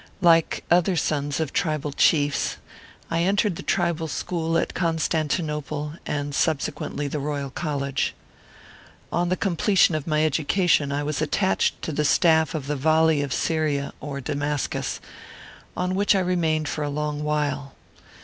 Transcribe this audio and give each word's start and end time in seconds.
Like 0.23 0.63
other 0.71 0.95
sons 0.95 1.39
of 1.39 1.53
triba4 1.53 1.93
Chiefs, 1.95 2.57
I 3.11 3.21
entered 3.21 3.55
the 3.55 3.61
Tribal 3.61 4.07
School 4.07 4.57
at 4.57 4.73
Constanti 4.73 5.43
nople, 5.43 5.99
and 6.07 6.33
subsequently 6.33 7.07
the 7.07 7.19
Royal 7.19 7.51
College. 7.51 8.15
On 9.11 9.29
the 9.29 9.37
completion 9.37 9.93
of 9.93 10.07
my 10.07 10.25
education, 10.25 10.91
I 10.91 11.03
was 11.03 11.21
attached 11.21 11.79
to 11.83 11.91
the 11.91 12.03
staff 12.03 12.55
of 12.55 12.65
the 12.65 12.75
Vali 12.75 13.21
of 13.21 13.31
Syria 13.31 13.93
(or 13.99 14.19
Damascus), 14.21 14.99
on 15.77 15.93
which 15.93 16.15
I 16.15 16.19
remained 16.21 16.67
for 16.67 16.83
a 16.83 16.89
long 16.89 17.21
while. 17.23 17.75